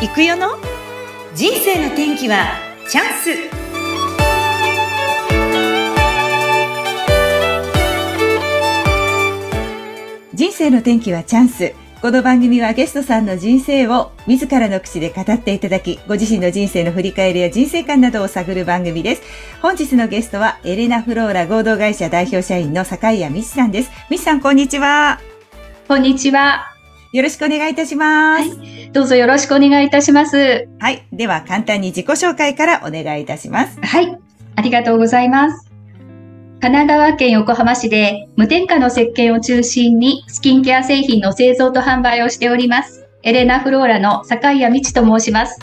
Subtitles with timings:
[0.00, 0.50] 行くよの？
[1.34, 2.52] 人生の天気は
[2.88, 3.30] チャンス
[10.36, 19.22] 人生の天気はチャンスこの番組はゲストさんの人生を自らの口で語っていただき、ご自身の人生の振り返りや人生観などを探る番組です。
[19.60, 23.90] 本日のゲストはエレナフローラ合同会社代表社員の坂井谷美智さんです。
[24.08, 25.18] 美智さん、こんにちは。
[25.88, 26.77] こんにちは。
[27.12, 28.48] よろしくお願いいたします。
[28.48, 30.68] はい、どうぞよろしくお願いいたします。
[30.78, 31.06] はい。
[31.12, 33.80] では、簡単に自己紹介からお願いいたします。
[33.80, 34.18] はい。
[34.56, 35.68] ありがとうございます。
[36.60, 43.06] 神奈川県横浜市で無添加の石鹸を中心にスキンケア製品の製造と販売をしております。
[43.22, 45.58] エレナフローラの坂井谷道と申します。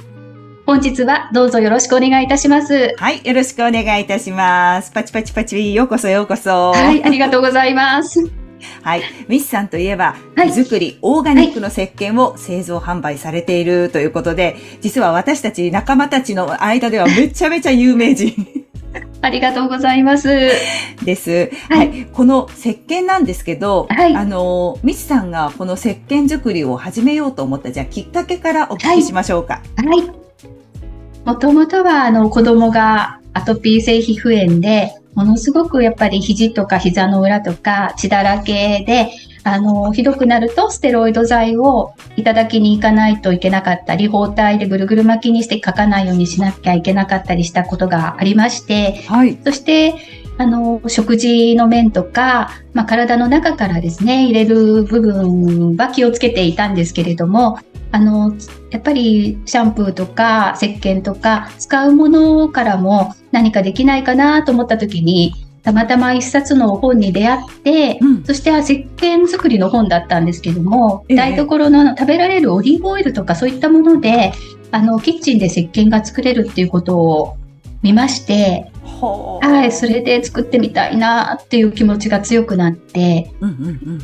[0.65, 2.95] 本日はどうぞよろしくお願いいたします。
[2.97, 4.91] はい、よろしくお願いいたします。
[4.91, 6.71] パチパチパチ、ようこそようこそ。
[6.71, 8.44] はい、ありがとうございます。
[8.81, 9.03] はい。
[9.27, 18.65] ミスさんといえば、手作り、オーガニックの石鹸を製造販売されているということで、実は私たち仲間たちの間ではめちゃめちゃ有名人。
[19.21, 20.27] ありがとうございます。
[21.03, 21.51] です。
[21.69, 22.07] はい、はい。
[22.13, 29.61] この石鹸なんですけど、はい、あの、ミスさんがこの石鹸作りを始めようと思った、じゃあきっかけからお聞きしましょうか。
[29.77, 29.87] はい。
[29.87, 30.11] はい、
[31.25, 39.11] もともとは、あの、子供がアトピー性皮膚炎で、ものすごくやっぱり肘とか膝の裏とか血だらけで、
[39.43, 49.95] あの、ひどくなるとステロイド剤をいただきに行かないといけなかったり、包帯でぐるぐる巻きにして書かないようにしなきゃいけなかったりしたことがありまして、はい、そして、
[50.37, 57.59] あの、食事の面とか、まあ、体の中からですね、入れる部分は気をつけていたんですけれども、
[57.95, 58.35] あの、
[58.71, 74.33] やっぱりシャンプーとか石鹸とか使うものからも何かできないかなと思った時に、たまたま一冊の本に出会って、うん、そして石鹸作りの本だったんですけども、ええ、台所の食べられるオリーブオイルとかそういったもので、
[74.71, 77.37] あの、キッチンで石鹸が作れるっていうことを
[77.81, 78.69] 見まして、
[79.41, 83.31] はい、それで作ってみたいなっていう気持ちが強くなって、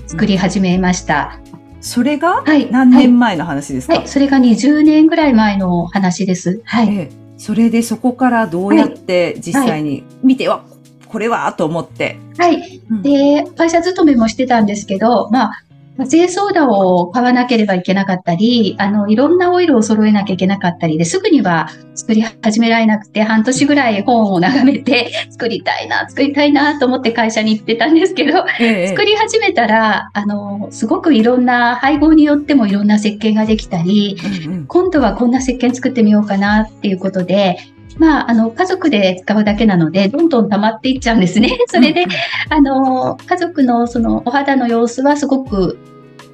[0.07, 1.41] 作り始めました。
[1.81, 6.61] それが何年前の話ですか、はい、はい、それが20年ぐらい前の話です。
[6.63, 6.95] はい。
[6.95, 10.63] えー、それでそこからどうやって実際に見て、は
[11.07, 12.17] これはと思って。
[12.37, 12.81] はい。
[12.89, 15.63] うん、で、会社勤めもしてたんですけど、まあ、
[16.05, 37.57] 製ソーダを買わなければいけなかったり、あの、いろんなオイルを揃えなきゃいけなかったりで、すぐには作り始められなくて、半年ぐらい本を眺めて、 作りたいな、作りたいなと思って会社に行ってたんですけど、ええ、作り始めたら、あの、すごくいろんな配合によってもいろんな石鹸ができたり、うんうん、今度はこんな石鹸作ってみようかなっていうことで、
[37.97, 41.57] まあ、あの、家族で使うだけなので、どんどん溜まっていっちゃうんですね。
[41.67, 42.05] それで、
[42.49, 45.77] あの、家族のそのお肌の様子はすごく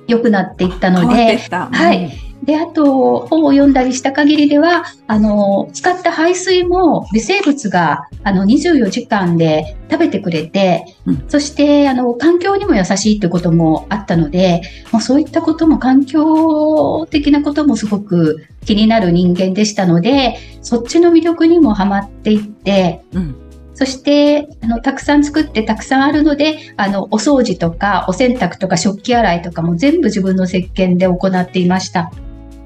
[0.08, 2.27] 良くなっていったので、はい。
[2.48, 14.62] で、あと、本を読んだりした限りでは、あの、使った排水も微生物が、あの、24時間で食べてくれて、うん、そして、あの、環境にも優しいということもあったので、
[14.94, 23.36] もうそういったことも環境的なこともすごく気になる人間でしたので、そっちの魅力にもハマっていって、うん
[23.74, 32.12] そして、あの、たくさん作ってたくさんあるので、あの、お掃除とか、お洗濯とか、食器洗いとかも全部自分の石鹸で行っていました。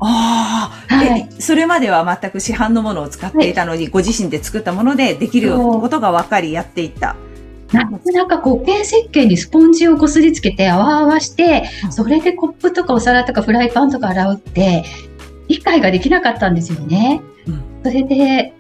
[0.02, 7.16] ああ、はい、それまでは全く市販のものを使っていたのに、はい、ご自身で作ったものでできることが分かりやっていった。
[7.72, 14.84] なんか固形石鹸にスポンジをこすりつけて泡泡して、それでコップとかお皿とかフライパンとか洗うって、
[15.48, 17.22] 理解ができなかったんですよね。
[17.48, 18.54] うん、それで、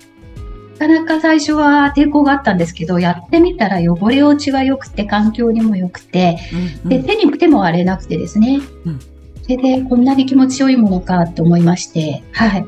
[0.79, 6.39] かなか最初は抵抗があったんですけど、やってみたら汚れ落ちが良くて、環境にも良くて、
[6.85, 8.99] うんうん、で手に手も荒れなくてですね、うん、
[9.43, 12.65] それでこんなに気持ちよいものかと思いまして、はい。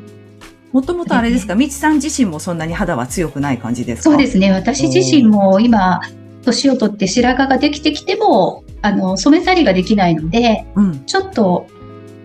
[0.71, 4.09] もともとあれですか、みちさん自身もそんなに肌は強くない感じですか？
[4.09, 4.51] そうですね。
[4.51, 6.01] 私自身も今、
[6.43, 11.67] 年を取って白髪ができてきても、あの、染めたりができないので、うん、ちょっと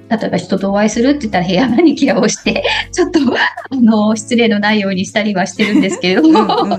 [0.08, 6.78] 例えば人とお会いするって言ったら部屋マニキュアをして、 ちょっと、あの、失礼のないようにしたりはしてるんですけれども、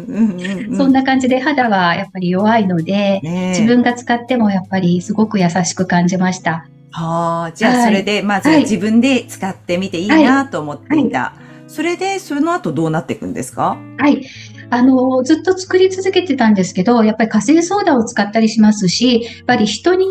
[0.76, 6.66] そんな感じで肌はやっぱり弱いので、ね、自分が使ってもやっぱりすごく優しく感じました。
[6.92, 11.34] はあ、じゃあそれで、まず自分で使ってみていいなと思っていた。
[11.68, 13.78] それで、その後どうなっていくんですか？
[13.98, 14.26] はい。
[14.72, 20.06] あの、ずっと作り続けてたんですけど、やっぱり火星ソーダを使ったりしますし、やっぱり人に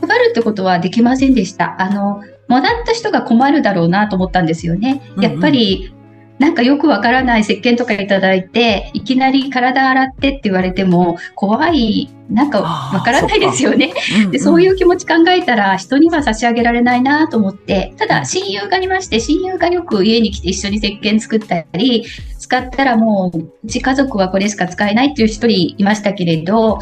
[0.00, 1.76] 配るってことはできませんでした。
[1.80, 5.02] あの、もらった人が困るだろうなと思ったんですよね。
[5.20, 5.94] やっぱり、
[6.38, 13.94] なんかよくわからない石鹸とかいただいて、いきなり体洗ってって言われても、怖い、なんかわからないですよね。
[14.32, 22.04] で、そういう気持ち考えたら、人には差し上げられないなと思って、ただ親友がいまして、親友がよく家に来て一緒に石鹸作ったり、
[22.38, 26.80] 使ったらもう、うち家族はこれしか使えないっていう一人いましたけれど、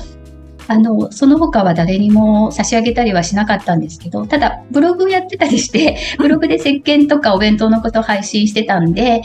[0.68, 9.22] あの、その他は誰にも差し上げたりはしなかったんですけど、ただ、ブログやってたりして、 ブログで石鹸とかお弁当のことを配信してたんで、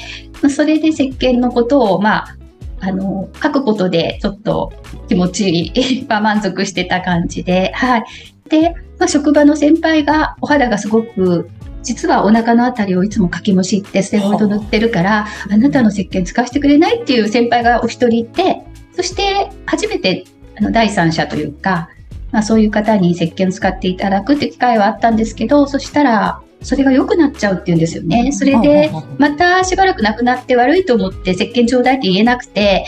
[0.50, 2.38] それで石鹸のことを、まあ、
[2.80, 4.72] あの、書くことでちょっと
[5.08, 8.04] 気持ちは満足してた感じで、はい。
[8.50, 11.50] で、まあ、職場の先輩がお肌がすごく
[11.88, 18.62] 実はお腹のあたりをいつもかきむしってステロイド塗ってるから、あなたの石鹸使わせてくれないっていう先輩がお一人いて、
[18.92, 20.26] そして初めて
[20.58, 21.90] あの第三者というか、
[22.32, 28.32] まあ、そういう方に石鹸を使っていただくって機会はあったんですけど、そしたら、それが良くなっちゃうっていうんですよね。
[28.32, 32.86] それで、またしばらくなくなって悪いと思って石鹸ちょうだいって言えなくて、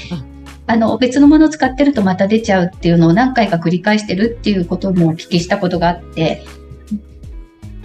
[0.66, 6.44] あの、別のものを使ってるとまた出ちゃうっていうのを何回か繰り返してるっていうこともお聞きしたことがあって、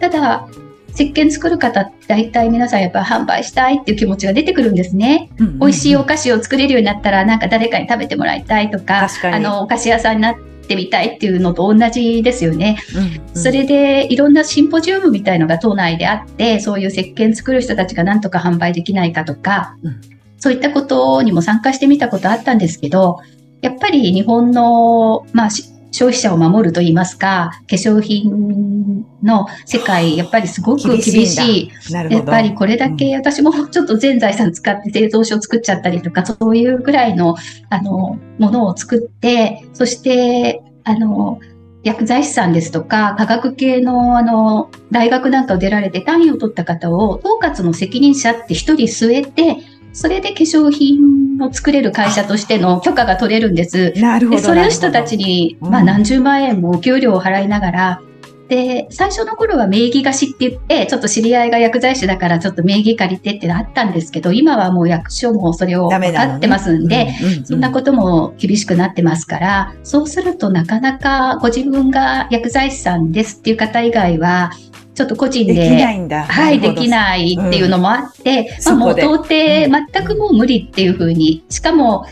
[0.00, 0.48] ただ、
[0.94, 5.30] 石鹸作る方大体皆さんやっぱ販売したいっていう気持ちが出てくるんですね。
[5.38, 10.36] うんうんうん、美味しいお菓子を作れるようになったらなんか誰かに食べてもらいたいとか、あの、お菓子屋さんになっ
[10.68, 12.78] てみたいっていうのと同じですよね。
[12.94, 20.00] うんうん、それでいろんなシンポジウムみたいのが都内であって、そういう石鹸作る人たちがなんとか販売できないかとか、うん、
[20.38, 23.18] そういったことにも参加してみたことあったんですけど、
[23.62, 25.50] やっぱり日本の、まあ、
[25.94, 31.70] 消費者を守ると言いますか、化粧品の世界、やっぱりすごく厳しい。
[32.10, 37.36] やっぱりこれだけ、私もちょっと全財産使って製造所を作っちゃったりとか、そういうぐらいの、
[37.70, 41.38] あの、ものを作って、そして、あの、
[41.84, 49.58] 薬剤師さんですとか、科学系のあの、大学なんかを出られて単位を取った方を、統括の責任者って一人据えて、
[49.94, 53.92] それで化粧品を作れる会社としての許可が取れるんです。
[53.96, 54.40] なるほど。
[54.40, 58.02] それを人たちに、まあ何十万円もお給料を払いながら、
[58.48, 67.08] で、最初の頃は名義貸しって言って、ちょっと知り合いが薬剤師だからちょっと名義借りてってあったんですけど、今はもう役所もそれを分かってますんで、
[67.44, 74.50] そんなことも厳しくなってますから、そうするとなかなかご自分が薬剤師さんですっていう方以外は、
[74.94, 76.24] ちょっと個人で、できないんだ。
[76.24, 79.68] はい、できないっていうのもあって、うん、まあ、もう到底全
[80.04, 82.06] くもう無理っていうふうに、しかも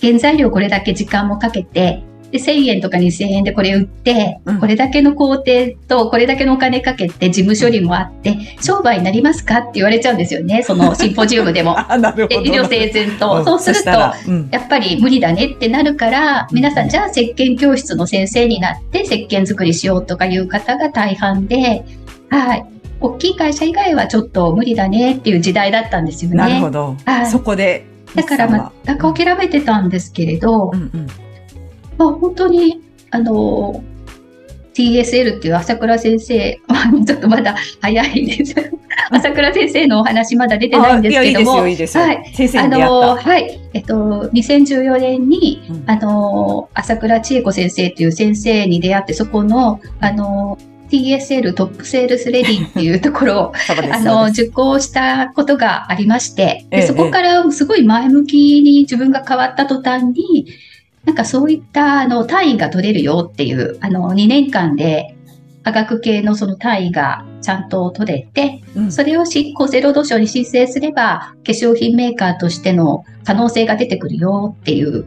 [0.00, 10.62] 原材料これだけ時間もかけて、で、1000円とか2000円でこれ売って、うん、これだけの工程と、これだけのお金かけて、事務処理もあって、商売になりますかって言われちゃうんですよね。
[10.62, 11.74] その シンポジウムでも。
[11.74, 13.44] で医療生前と。
[13.44, 14.12] そうすると、や
[14.58, 21.82] っぱり無理だねってなるから、皆さん、じゃあ石鹸教室の先生になって石鹸作りしようとかいう方が大半で、
[22.30, 22.66] はい。
[23.00, 26.36] 大きい会社以外はちょっと無理だねっていう時代だったんですよね。
[26.36, 26.96] なるほど。
[27.04, 27.86] はい、そこで。
[28.14, 31.06] だから全く諦めてたんですけれど、うんうん、
[31.96, 33.84] まあ本当に、あの、
[34.74, 36.60] TSL っていう朝倉先生、
[37.06, 38.54] ちょっとまだ早いです。
[39.10, 42.06] 朝倉先生のお話まだ出てないんですけども、いいですよ、い。
[42.06, 42.58] はい。
[42.58, 43.60] あの、はい。
[43.74, 50.58] えっと、2014年に、うん、あの、朝倉千恵子先生という先生に出会って、そこの、あの、
[50.90, 53.52] TSL トップセールスレディっていうところを
[53.92, 60.46] あの受講したことがありまして、でそこからすごい前向きに自分が変わった途端に、
[61.04, 65.14] なんかそういったあの単位が取れるよっていう、あの2年間で
[65.62, 75.06] 科学系のその単位がちゃんと取れて、うん、それを厚生労働省に申請すれば、化粧品メーカーとしての可能性が出てくるよっていう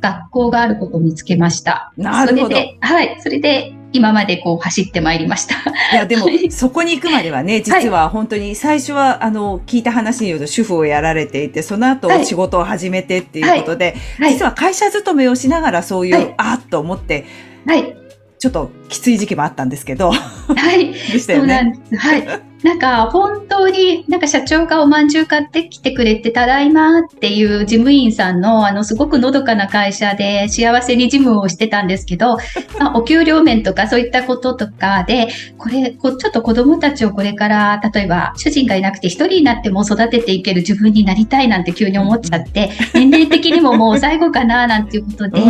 [0.00, 1.92] 学校があることを見つけました。
[1.96, 2.48] なるほど。
[2.48, 5.54] それで、はい、それで今までこう走ってまいりました。
[5.92, 17.24] いや、でも、そこに行くまではね、実は本当に最初は、あの、聞いた話によると主婦をやられていて、その後仕事を始めてっていうことで、はい、実は会社勤めをしながらそういう、はい、あっと思って、
[17.66, 17.96] はい。
[18.38, 20.10] ちょっときつい時期もあったんですけど。
[20.10, 20.92] はい。
[21.12, 21.44] でしたよね。
[21.44, 21.96] そうなんです。
[21.96, 22.48] はい。
[22.62, 32.36] なんか本当になんか社長がおまんじゅう買ってきてくれてただいまっていう事務員さんのあのすごくのどかな会社で幸せに事務をしてたんですけど、
[32.80, 45.40] まあ、お給料面とかそういったこととかで、これ、こちょっと子供たちをこれから例えば主人がいなくて一人になっても育てていける自分になりたいなんて急に思っちゃって、年齢的にももう最後かななんていうことで、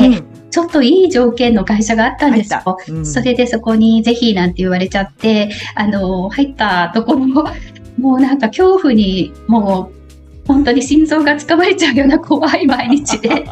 [0.50, 2.78] ちょっといい条件の会社があったんですよ。
[2.88, 7.44] うん、それでそこにぜひなんて言われちゃって、あの、入ったところも、
[7.98, 9.98] もうなんか恐怖に、もう、
[10.46, 13.28] 本当に心臓がつかまれちゃうような怖い毎日で。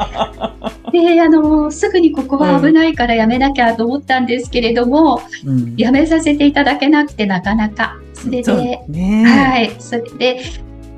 [0.92, 7.96] で、あの、すぐにここは危ないからやめなきゃと思ったんですけれども、うん、やめさせていただけなくてなかなか。
[8.14, 9.72] それで、ね、はい。
[9.78, 10.40] それで、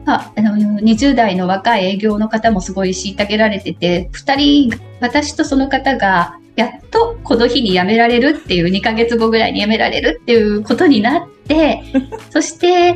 [0.06, 11.85] あ、あの、20代の若い営業の方もすごい虐げられてて、2人、私とその方が、やっとこの日に辞められるっていう、2ヶ月後ぐらいに辞められるっていうことになって、
[12.31, 12.95] そして、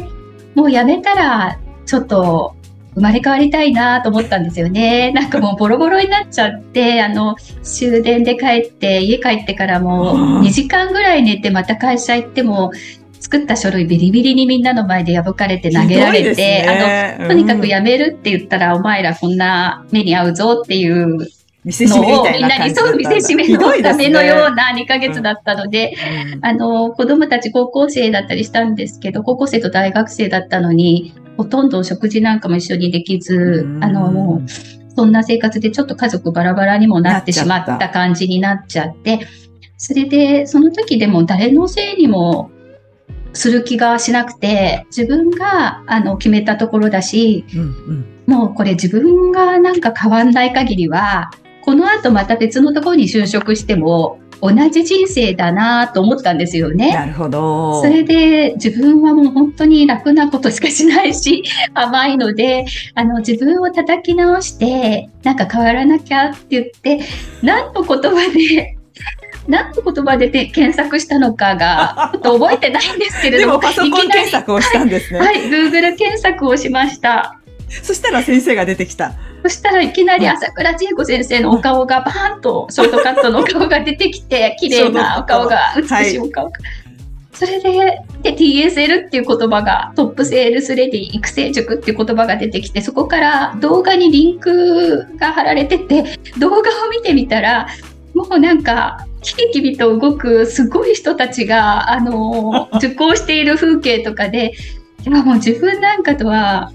[0.56, 2.56] もう辞めたら、ちょっと、
[2.94, 5.12] 生まれ変わりたいなと思ったんですよね。
[5.12, 12.72] なんかもうボロボロになっちゃって、あの、終電で帰って、家帰ってからもうん2時間ぐらい寝て、また会社行っても、
[13.20, 21.28] 作った書類ビリビリにみんなの前で破かれて投げられて、あの、とにかくややめるって言ったら、お前らこんな目に遭うぞっていう
[21.64, 22.90] 見せしめみたいなみんなに感じだったんだ。
[22.90, 25.94] そう見せしめのためのような2ヶ月だったので、
[26.34, 26.44] うん。
[26.44, 34.50] あの、子供たち高校生だったりしたんですけど、高校生と大学生だったのに、ほとんど食事なんかも一緒にできず、あの、もう、
[34.94, 39.20] そんな生活でちょっと家族バラバラにもなってしまった感じになっちゃって、
[39.78, 42.50] それで、その時でも誰のせいにも
[43.32, 48.04] する気がしなくて、自分があの決めたところだし、うんうん。
[48.26, 51.30] もうこれ自分がなんか変わんない限りは、
[51.64, 56.92] この後また別のところに就職しても同じ人生だなと思ったんですよね。
[56.92, 57.80] なるほど。
[57.80, 67.00] それで自分はもう本当に楽なことしかしないし、 甘いので、あの自分を叩き直して、なんか変わらなきゃって言って、
[67.40, 68.76] 何の言葉で、
[69.46, 75.20] 何の言葉でで検索したのかが、ちょっと覚えてないんですけれども、でもパソコン検索をしたんですね。
[75.20, 77.38] はい、Google 検索をしました。
[77.68, 79.12] そしたら先生が出てきた。
[79.42, 86.52] そしたらいきなり朝倉千恵子先生のお顔がバーンとショートカットのお顔が出てきて、 綺麗なお顔が、美しいお顔が。
[87.32, 96.04] それでで、TSL っていう言葉が、トップセールスレディ育成塾っていう言葉が出てきて、そこから動画にリンクが貼られてて、
[96.38, 97.66] 動画を見てみたら、
[98.14, 104.52] もうなんか、キビキビと動くすごい人たちが、あの、受講している風景とかで、
[105.04, 106.70] いやもう自分なんかとは、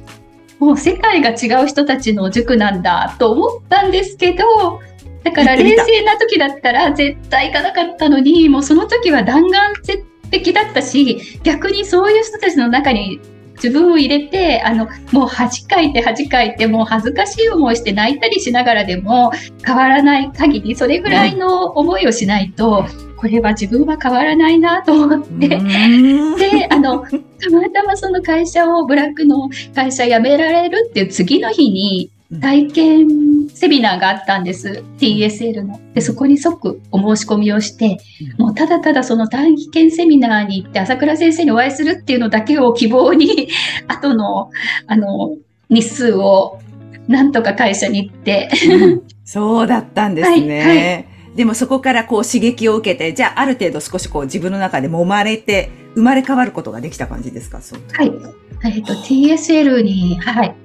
[0.59, 4.79] もう世界が違う人たちの塾なんだと思ったんですけど、
[5.23, 13.19] だから冷静な時だったら絶対行かなかったのに、もうその時は弾丸絶壁だったし、逆にそういう人たちの中に
[13.57, 19.31] 自分を入れて、あの、もう恥かいて恥かいて、もう恥ずかしい思いして泣いたりしながらでも
[19.65, 22.85] 変わらない限り、それぐらいの思いをしないと、
[23.17, 26.35] これは自分は変わらないなと思って、うん。
[26.37, 33.07] で、あの、たまたまその会社を、ブラックの会社辞められるっていう次の日にうん体験
[33.50, 34.84] セミナーがあったんです。
[34.98, 35.79] TSL の。
[35.93, 38.00] で、そこに即お申し込みをして、
[38.38, 43.48] もうただただその体験セミナーに行って朝倉先生にお会いするっていうのだけを希望に、
[43.88, 44.50] 後の、
[44.88, 45.36] あの、
[45.69, 46.60] 日数を
[47.07, 50.62] なんとか会社に行って、うん そうだったんですね。
[50.62, 51.03] はいは
[51.36, 57.62] でもそこからこう刺激を受けて、じゃあある程度少しこう自分の中で揉まれて、生まれ変わることができた感じですか？
[57.62, 58.12] そうはい。
[58.65, 60.55] えっ、と、TSL に、はい。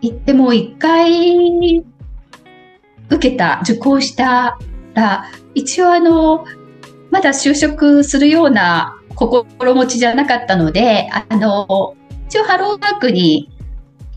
[0.00, 1.78] 行っても一回
[3.10, 4.58] 受けた、受講した
[4.94, 6.44] ら、一応あの、
[7.10, 11.96] まだ就職するような心持ちじゃなかったので、あの、
[12.28, 13.50] 一応ハローワークに、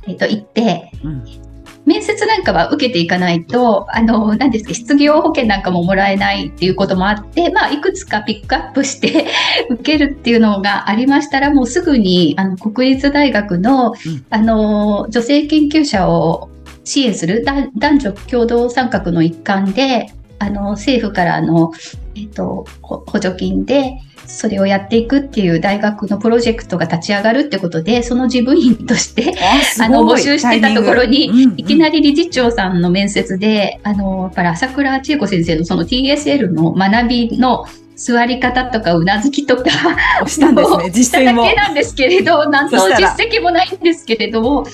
[0.08, 1.49] えっ、と、行って、うん
[1.90, 9.26] 面接なんかは受けていかないと、あの、何ですか、失業保険なんかももらえないっていうこともあって、まあ、いくつかピックアップして
[9.72, 13.96] 受けるっていうのがありましたら、もうすぐに、あの、国立大学の、ん。
[14.30, 16.50] あの、女性研究者を
[16.84, 21.72] 支援するだ男女共同参画の一環で、あの、政府からの、
[22.16, 23.98] えっ、と、ほ補助金で、
[24.30, 29.34] それをやっていくっていう大学のプロジェクトが立ち上がるってことで、その事務員として、
[29.82, 31.56] あの募集してたところにタイミング。
[31.58, 39.64] いきなり理事長さんの面接で、あの、やっぱり朝倉千恵子先生のその TSL の学びの座り方とかうなずきとか、
[40.22, 41.56] 押したんですね、実践もしただ。
[41.56, 44.66] けなんですけれど、何の実績もないんですけれども、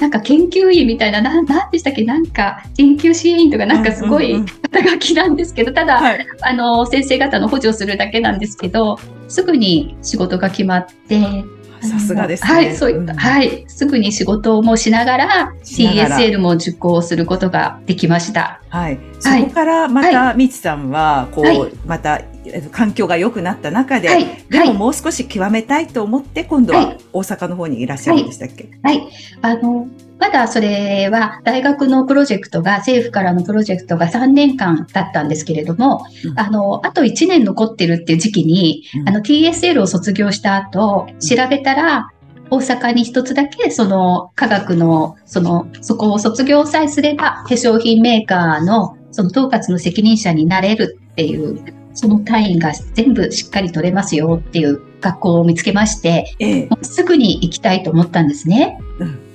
[0.00, 4.42] なんか研究員みたいな、なんでしたっけ、なんか研究支援員とかなんかすごい
[4.72, 6.26] 肩書きなんですけど、ただ、はい。
[6.40, 11.44] あの、先生方の補助をするだけなんですけど、すぐに仕事が決まって、
[11.82, 12.52] さすがですね。
[12.52, 13.16] はい、そういった、ん。
[13.16, 16.18] はい、すぐに仕事もしながら、しながら。
[16.18, 18.60] TSL も受講することができました。
[18.68, 18.98] はい。
[19.18, 21.72] そこからまた、みつさんは、こう、はい。
[21.86, 26.98] また、えっと環境が良くなった中で、はい、はい、でももう少し極めたいと思って、今度ははい。
[27.12, 29.08] 大阪の方にいらっしゃるんでしたっけ、はい。
[29.42, 29.86] あの、
[30.20, 42.10] まだそれは大学のプロジェクトが、政府からのプロジェクトが3年間だったんですけれども、うんあの、あと1年残ってるっていう時期に、うんあの、TSL を卒業した後、調べたら、
[42.50, 51.58] 大阪に一つだけ、その、科学の、その、そこを卒業さえすれば、化粧品メーカーの、その統括の責任者になれるっていう、
[51.94, 56.68] その単位が全部しっかり取れますよっていう学校を見つけまして、ええ。
[56.82, 58.78] すぐに行きたいと思ったんですね。
[58.98, 59.29] うん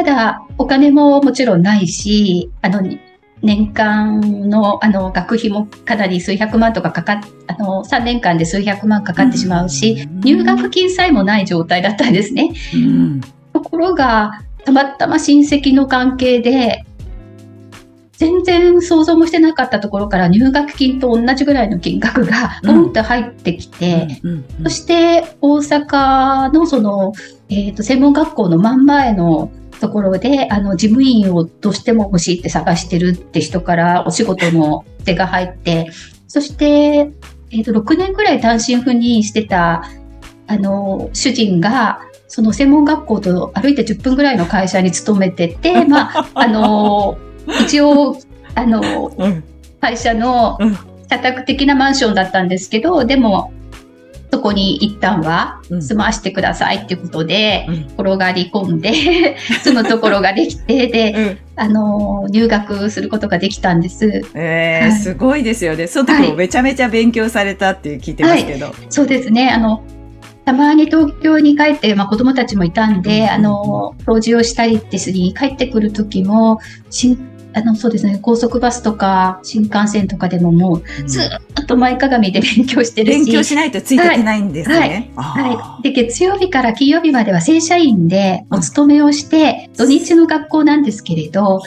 [0.00, 2.80] ただ、お金ももちろんないし、あの、
[3.42, 12.50] 年間の、あの、学費もかなり数百万とかかかっ、あの、3年間で数百万かかってしまうし、入学金さえもない状態だったんですね。
[12.74, 13.20] うん、
[13.52, 16.86] ところが、たまたま親戚の関係で、
[18.12, 24.08] 全然想像もしてなかったところから入学金と同じぐらいの金額がポンと入ってきて、
[24.62, 27.12] そして大阪のその、
[27.50, 29.50] えっ、ー、と、専門学校の真ん前の
[29.80, 35.90] ところで、あの、事務員をどうしても欲しいって探してるって人からお仕事の手が入って、
[36.28, 36.66] そして、
[37.50, 39.84] えっ、ー、と、6年ぐらい単身赴任してた、
[40.46, 47.18] あの、主人が、その専門学校と歩いて10分ぐらいの会社に勤めてて、 まあ、あの、
[47.64, 48.16] 一応、
[48.54, 49.44] あの、うん、
[49.80, 50.58] 会社の
[51.08, 53.52] 社宅的なマンションだったんですけど、でも、
[54.32, 57.66] そこに一旦は住ましてくださいっていうことで、
[57.98, 64.22] 転がり込んで 住むところができて、 で、うん、あの、入学することができたんです。
[64.34, 65.86] えー、はい、すごいですよね。
[65.86, 68.66] その時もめちゃめちゃ勉強されたって聞いてますけど。
[68.66, 69.50] はい、そうですね。
[69.50, 69.82] あの、
[70.44, 76.58] たまに東京に帰って、まあ、子供たちもいたんで、あの、掃除をしたりですに帰ってくる時も、
[76.88, 81.20] 新あの、そうですね、高速バスとか新幹線とかでももう、ず
[81.62, 83.18] っと前かがみで勉強してるし。
[83.24, 85.10] 勉強しないとついていけないんですね。
[85.16, 85.48] はい。
[85.48, 91.62] はいはい、で、月曜日から金曜日までは正社員でお勤めをして、土日の学校なんですけれど、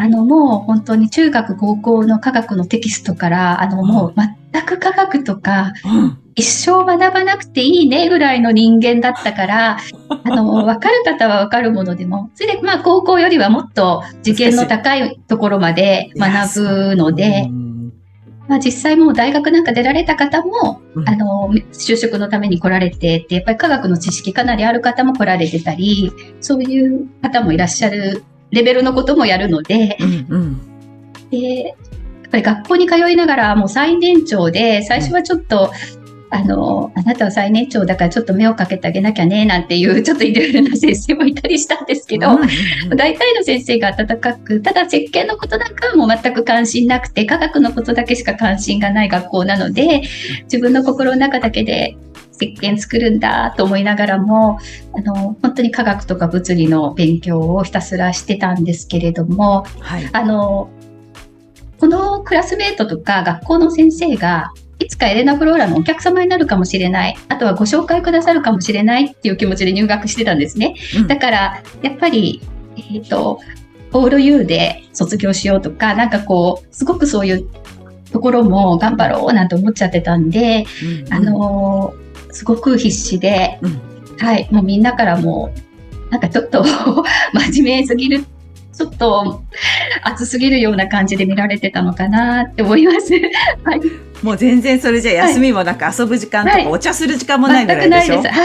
[0.00, 4.14] あの、もう本当に中学、高校の科学のテキストから、あの、もう
[4.52, 6.18] 全く科学とか、うん。
[6.36, 9.78] 一生学ばなくていいねぐらいの人間だったから、
[10.22, 17.50] あの、わかる方はわかるものでも、それで、まあ、高校よりはもっと受験の高いところまで学ぶので、
[18.46, 30.60] まあ、実際もう大学なんか出られた方も、うん、あの、就職のために来られてて、やっぱり科学の知識かなりある方も来られてたり、そういう方もいらっしゃるレベルのこともやるので、うんうん、
[31.30, 31.74] で、やっ
[32.30, 35.72] ぱり学校に通いながらもう最年長で、最初はちょっと、
[36.30, 42.38] あの、あなたは最年長だからちょっと目をかけてあげなきゃね、なんていう、 ちょっといろいろな先生もいたりしたんですけど、
[42.94, 50.02] 大体の先生が温かく、ただ設計のことなんかはもう全く関心なくて、科学のことだけしか関心がない学校なので、
[50.44, 51.96] 自分の心の中だけで
[52.40, 54.58] 石鹸作るんだと思いながらも、
[54.94, 60.70] あの、本当に科学とか物理の勉強をひたすらしてたんですけれども、はい、あの、
[61.78, 70.76] このクラスメートとか学校の先生がいつかエレナ・フローラのお客様になるかもしれない、あとはご紹介くださるかもしれないっていう気持ちで入学してたんですね。
[70.96, 72.40] うん、だから、やっぱり、
[72.76, 73.40] えっ、ー、と、
[73.92, 77.48] オール U で卒業しようとか、なんかこう、すごくそういう
[78.12, 81.06] ところも頑張ろうなんて思っちゃってたんで、うん。
[81.06, 82.07] うん、あのー、
[82.38, 85.52] すごく必死で、うん、はい、もうみんなからも
[86.08, 86.62] なんかちょっと
[87.34, 88.24] 真面目すぎる
[88.72, 89.42] ちょっと
[90.04, 93.12] 熱すぎるような感じで見られてたのかなって思います。
[93.64, 93.80] はい。
[94.22, 98.36] もう全然それじゃ休みもなく遊ぶ時間とかお茶する時間もないぐらいでしょ、はい、全く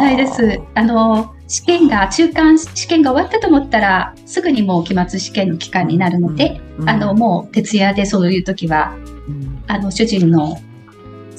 [0.00, 0.40] ないです。
[0.40, 0.46] はい。
[0.46, 0.60] ないです。
[0.74, 8.96] あの、試験が、中間試験が終わったと思ったら、すぐにもう期末試験の期間になるので、うん、あの、もう徹夜でそういう時は、
[9.28, 10.60] うん、あの、主人の、そ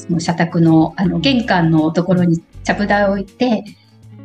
[0.10, 3.64] の社宅の、あの、玄関のところにちゃぶ台を置いて、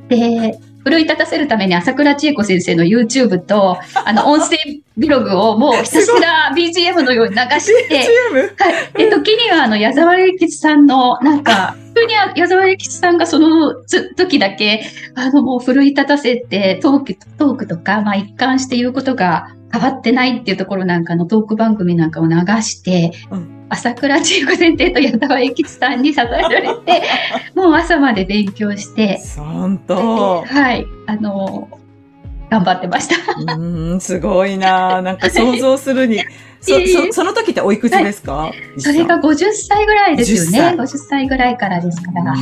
[0.09, 4.57] で、奮い立たせるために朝倉千恵子先生の YouTube と、あの、 音声
[4.97, 8.99] ブログをもうひたすら BGM のように流して、はい。
[8.99, 13.75] で、時にはあの、矢沢永吉さんの、なんか、 普通に矢沢永吉さんがその
[14.17, 14.83] 時だけ、
[15.15, 23.67] あの、もう奮い立たせて、トーク、トークとか、まあ一貫して言うことが変わってないっていうところなんかのトーク番組なんかを流して、うん。
[23.69, 27.03] 朝倉千恵子先生と矢沢永吉さんに支えられて、
[27.57, 30.43] もう朝まで勉強して、本当。
[30.43, 31.69] はい、あの、
[32.51, 33.57] 頑張ってました。
[33.57, 35.03] うん、すごいな。
[35.03, 36.21] なんか想像するに。
[36.61, 40.75] そそその時っておいくつですか、はい、それが50歳ぐらいですよね。
[40.79, 41.29] 50歳。
[41.29, 42.33] ぐらいからですから。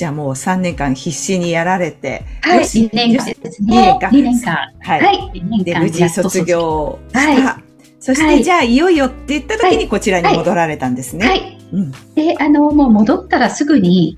[0.00, 2.24] じゃあもう3年間必死にやられて。
[2.40, 3.98] はい、2年間ですね。
[4.00, 4.72] 2年間。
[4.80, 5.00] はい。
[5.02, 7.20] はい、で、無事卒業した。
[7.20, 7.64] はい
[8.02, 11.26] そして、はい、じゃあいよいよって言った時にこちらに戻られたんですね。
[11.26, 11.40] はい。
[11.40, 14.16] はいうん、で、あの、もう戻ったらすぐに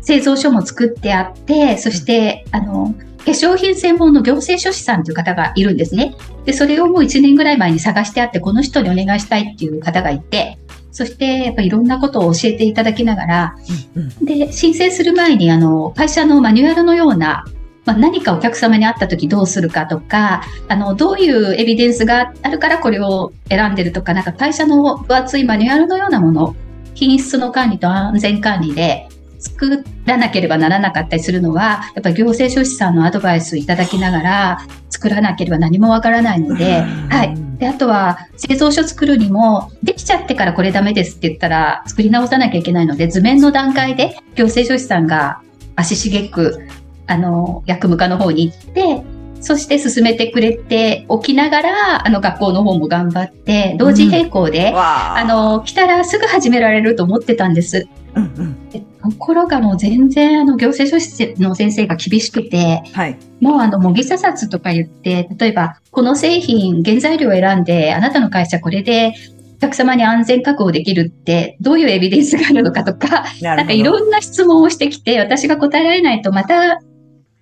[0.00, 6.14] 製造所も作ってあって、そして、あの、化粧品専門の行政書士さんという方がいるんですね。
[6.44, 10.56] で、それをもう1年ぐらい前に探してあって、この人にお願いしたいっていう方がいて、
[10.96, 13.56] そして、やっぱりいろんなことを教えていただきながら、
[13.94, 17.44] うんうん、で、申請する前に、あの、会社のマニュアルのような
[17.84, 26.56] まあ、何かお客様に会った時どうするかとか、あの、どういうエビデンスがあるからこれを選んでるとか、なんか会社の分厚いマニュアルのようなもの、
[26.94, 29.06] 品質の管理と安全管理で、
[29.46, 34.58] 作らなければならなかったりするのは、やっぱり行政書士さんのアドバイスいただきながら
[34.90, 37.34] 作らなければ何もわからないので、はい。
[37.58, 45.40] で、あとは製造書作るにも、できちゃってからこれダメですって言ったら作り直さなきゃいけないので、図面の段階で行政書士さんが
[45.76, 46.66] 足しげく、
[47.06, 49.02] あの、薬務課の方に行って、
[49.46, 57.86] そして進めてくれておきながら、あの学校の方も頑張って、同時並行で、うん、あの、来たらすぐ始められると思ってたんです。
[58.16, 58.56] うんうん。
[58.72, 69.14] ところがもう全然あの行政書士の先生が厳しくて、はい、もうあの模擬査察とか言って、例えばこの製品、原材料を選んで、あなたの会社これで
[69.58, 76.80] お客様に安全確保できるってどういうエビデンスがあるのかとか、なんかいろんな質問をしてきて、私が答えられないとまた、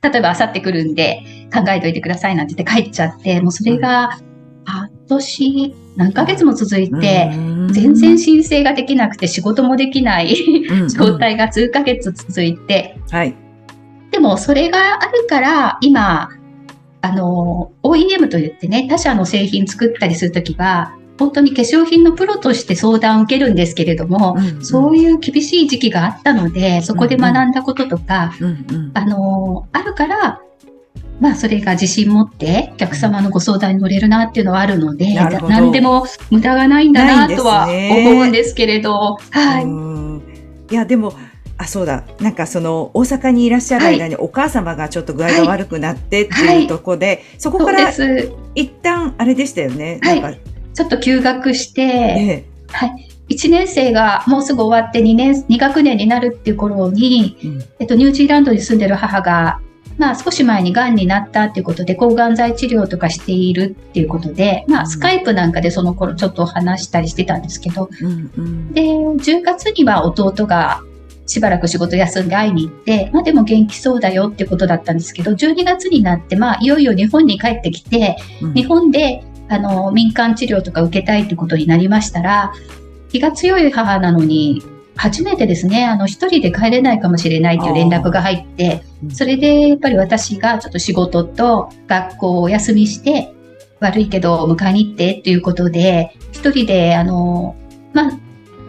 [0.04, 4.18] 例えばあさってくるんで考えておいてくださいなんて言って帰っちゃって、もうそれが
[4.66, 7.30] 半年、何ヶ月も続いて、
[7.70, 10.36] 全然申請ができなくて仕事もできない
[10.94, 13.34] 状態が数ヶ月続いて、はい、
[14.10, 16.28] でもそれがあるから今、
[17.00, 30.40] あの、OEM といってね、他社の製品作ったりするときは、本当に化粧品のプロとして相談を受けるんですけれども、うんうん、そういう厳しい時期があったので、そこで学んだこととか、うんうん、あの、あるから、
[31.20, 40.72] まあ、それが自信持ってお客様のご相談に乗れるなっていうのはあるので、何でも無駄がないんだなとは思うんですけれど、はい。
[40.72, 41.14] いや、でも、
[41.56, 42.02] あ、そうだ。
[42.20, 47.92] なんかその、大阪にいらっしゃる間にお母様がちょっと具合が悪くなってっていうところで、はいはい、そこから
[48.56, 50.00] 一旦あれでしたよね。
[50.02, 50.40] はい。
[50.74, 53.08] ちょっと休学して、ええ、はい。
[53.30, 59.60] 1年生がもうすぐ終わって2年、2学年になるっていう頃に、うん、えっと、ニュージーランドに住んでる母が
[59.98, 70.80] まあ少し前に癌になったっていうことで抗がん剤治療とかしているっていうことで、まあスカイプなんかでその頃ちょっと話したりしてたんですけど、うんうん、で、10月には弟が
[71.26, 82.52] しばらく仕事休んで会いに行って、まあでも元気そうだよってことだったんですけど、12月になって、まあいよいよ日本に帰ってきて、うん、日本であの民間治療とか受けたいってことになりましたら、
[83.10, 84.62] 気が強い母なのに、
[84.96, 93.34] 初めてですね、あの、一人で帰れないかもしれないという連絡が入って、それでやっぱり私がちょっと仕事と学校をお休みして、
[93.80, 97.56] 悪いけど迎えに行ってっていうことで、一人で、あの、
[97.92, 98.18] まあ、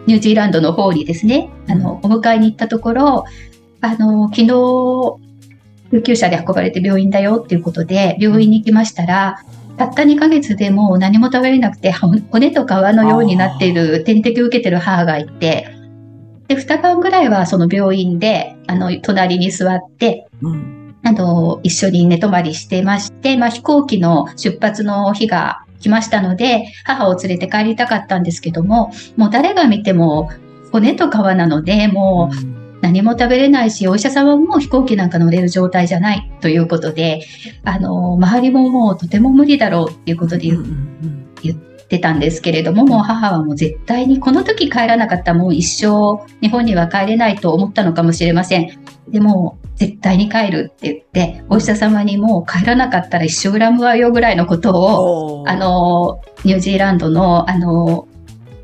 [0.06, 3.24] ニュージーランドの方にですね、あの、お迎えに行ったところ、
[3.80, 5.16] あの、昨日、
[5.90, 9.42] 救急車で運ばれて病院だよっていうことで、病院に行きましたら、
[9.76, 15.68] たった2ヶ月でもう何も食べれなくて、骨と皮のようになっている、点滴を受けてる母がいて、
[16.48, 30.30] で、二晩ぐらいはその病院で、あの、隣に座って、うん、あの、一緒に寝泊まりしてまして、まあ、飛行機の出発の日が来ましたので、母を連れて帰りたかったんですけども、もう誰が見ても
[30.72, 37.20] 骨と皮なので、もう、何も食べれないし、お医者様も飛行機なんか乗れる状態じゃないということで、
[37.64, 48.70] あの、周りももうとても無理だろうっていうことで言,、言っってたんですけれども、もう母はもう絶対にこの時帰らなかったらもう一生日本には帰れないと思ったのかもしれません。
[49.08, 58.08] でも、絶対に帰るって言って、お医者様にもう帰らなかったら一生恨むわよぐらいのことを、あの、ニュージーランドの、あの、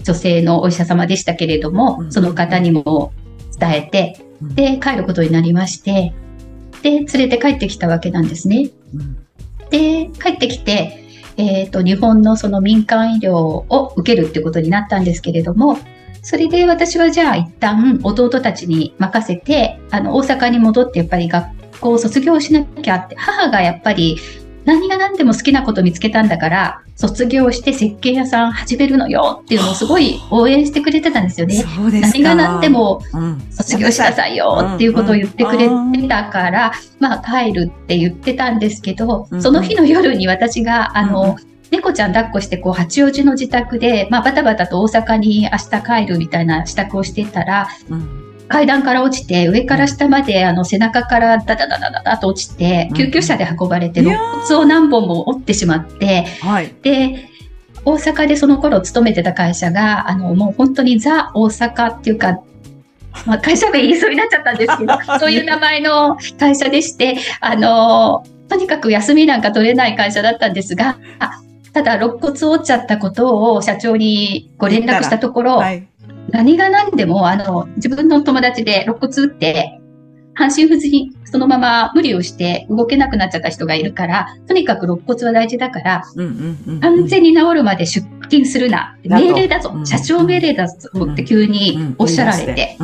[0.02, 3.12] 女性のお医者様でしたけれども、その方にも
[3.62, 6.12] 伝えて、で、帰ることになりまして、
[6.82, 8.70] で、連れて帰ってきたわけなんですね。
[9.70, 10.98] で、帰ってきて、
[11.36, 15.78] えっ、ー、と、日本のその民間医療を受けるってことになったんですけれども、
[16.22, 21.46] それで私はじゃあ一旦弟たちに任せて、あの、大阪に戻ってやっぱり学
[21.80, 24.18] 校を卒業しなきゃって、母がやっぱり
[24.64, 31.64] 何が何でも好きなこと見つけたんだから、卒業して設計屋さん始めるのよっていうのをすごい応援してくれてたんですよね。
[32.00, 33.02] 何が何でも
[33.50, 41.36] 卒業しなさいよっていうことを言ってくれてたから、まあ帰るって言ってたんですけど、その日の夜に私が、あの、
[41.72, 56.26] 猫ちゃん抱っこして、こう、八王子の自宅で、まあ、バタバタと大阪に明日帰るみたいな支度をしてたら、うん階段から落ちて、上から下まであの背中からダダダダダダと落ちて、救急車で運ばれて、肋骨を何本も折ってしまって、
[56.82, 57.28] で、
[57.84, 62.40] 大阪でその頃勤めてた会社が、あの、もう本当にザ・大阪っていうか、
[63.26, 70.96] まあ、会社名言いそうになっちゃったんですけど、 そういう名前の会社でして、あの、とにかく休みなんか取れない会社だったんですが、
[71.72, 75.88] ただ肋骨折っちゃったことを社長にご連絡したところ、はい、
[76.30, 79.78] 何が何でも、あの、自分の友達で肋骨打って、
[80.34, 86.04] 半身不随にそのまま無理をして動けなくなっちゃった人がいるから、とにかく肋骨は大事だから、
[86.80, 88.96] 完全に治るまで出金するな。
[89.04, 92.78] 命令だぞ、うん社長命令だぞって急におっしゃられて。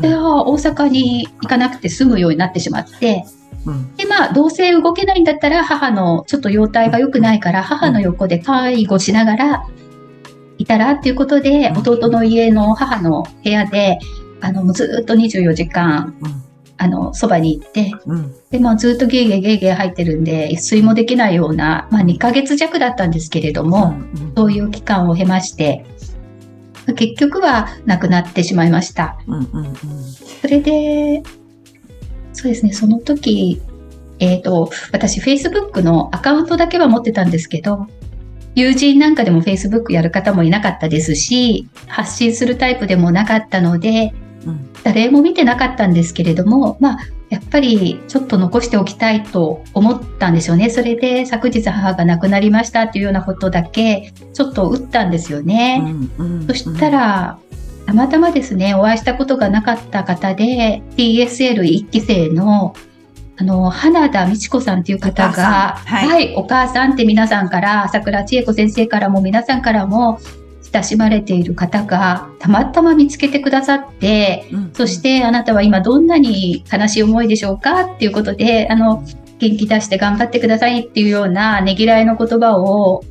[0.00, 3.24] で、大阪に行かなくて済むようになってしまって、
[3.66, 3.96] うん。
[3.96, 9.66] で、まあ、どうせ動けないんだったら、母のちょっと容体が良くないから、母の横で介護しながら
[10.58, 11.78] いたらっていうことで、うん。
[11.78, 13.98] 弟の家の母の部屋で、
[14.40, 16.14] あの、ずっと24時間、
[16.76, 18.34] あの、そばに行って、うん。
[18.50, 23.94] で、もずっとゲーゲーゲーゲー入ってるんで、睡もできないような、まあ、2ヶ月弱だったんですけれども、
[24.36, 25.84] そういう期間を経まして、
[26.94, 29.18] 結局は亡くなってしまいました。
[29.26, 29.74] うんうんうん。
[29.74, 31.22] それで、
[32.32, 33.60] そうですね、その時、
[34.20, 37.86] えっ、と、私、Facebook のアカウントだけは持ってたんですけど、
[38.58, 44.12] 友人なんかでも Facebook やる方もいなかったですし、発信するタイプでもなかったので、
[44.44, 50.70] うん誰も見てなかったんですけれども、まあ、やっぱりちょっと残しておきたいと思ったんでしょうね。
[50.70, 55.82] それで昨日母が亡くなりましたっていうようなことだけちょっと打ったんですよね。
[56.18, 57.38] うんうんそしたら、
[57.86, 62.74] たまたまですね、お会いしたことがなかった方で、TSL1 期生の、
[63.40, 65.50] あの、花田美智子さんという方お母さん。
[65.52, 70.18] が、はいお母さんって皆さんから、朝倉千恵子先生からも皆さんからも、
[70.72, 74.70] 親しまれている方が、たまたま見つけてくださって、うん。
[74.74, 79.04] そしてあなたは今どんなに悲しい思いでしょうかっていうことで、あの、
[79.38, 83.04] 元気出して頑張ってくださいっていうようなねぎらいの言葉を、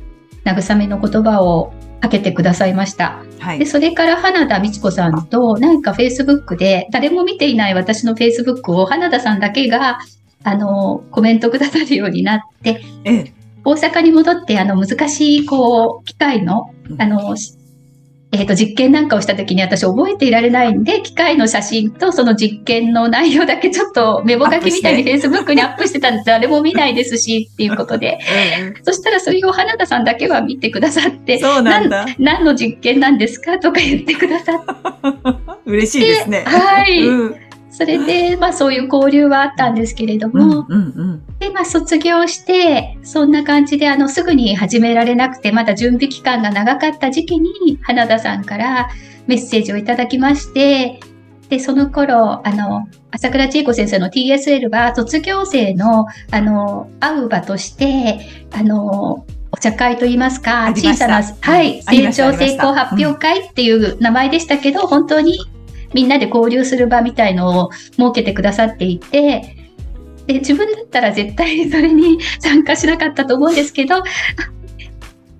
[0.44, 3.22] 慰めの言葉をかけてくださいました。
[3.38, 3.58] はい。
[3.58, 9.98] で、それから花田美智子さんと、なんか Facebook で、誰も見ていない私の Facebook を花田さんだけが、
[10.44, 13.32] あの、コメントくださるようになって、ええ。
[13.64, 17.58] 大阪に戻って、あの、難しい、こう、機械の、あの、し
[18.30, 28.18] えっ、と、実験なんかをした時に私覚えていられないんで、機械の写真とその実験の内容だけちょっとメモ書きみたいに Facebook にアップしてたんで、 誰も見ないですしっていうことで、
[28.84, 32.06] そしたらそれを花田さんだけは見てくださって、そうなんだ。
[32.18, 33.58] 何の実験なんですか？
[33.58, 36.44] とか言ってくださって、 嬉しいですね。
[36.46, 37.00] はい。
[37.06, 37.47] うん
[37.78, 41.22] それで、まあそういう交流はあったんですけれどうんも、うんうん。
[41.38, 48.88] で、まあ卒業して、そんな感じで、あの、すぐに始められなくて、まだ準備期間が長かった時期に、花田さんから
[49.28, 50.98] メッセージをいただきまして、
[51.50, 58.18] で、その頃、あの、朝倉千恵子先生の TSL は卒業生の、あの、会う場として、
[58.50, 65.38] あの、お茶会といいますか、小さな、はい、成長成功発表会っていう名前でしたけど、本当に
[65.94, 69.56] みんなで交流する場みたいのを設けてくださっていて、
[70.26, 74.02] で、自分だったら絶対それに参加しなかったと思うんですけど、あ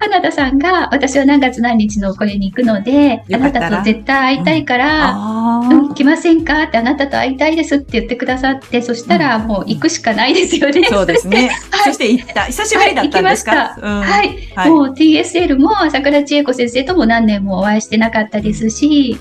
[0.00, 6.62] 花田さんが、私は何月何日のこれに行くので、あなたと絶対会いたいから、あうん、来ませんか？
[6.62, 10.82] ってあなたと会いたいですって言ってくださって、そしたらもう行くしかないですよね。
[10.86, 11.48] あそうですね。
[11.72, 11.92] はい。
[11.92, 12.42] そして行った。
[12.44, 13.76] 久しぶりだったんですか？
[13.76, 14.00] うん。
[14.02, 14.38] はい。
[14.54, 14.70] はい。
[14.70, 19.18] もう TSL も朝倉千恵子先生とも何年もお会いしてなかったですし、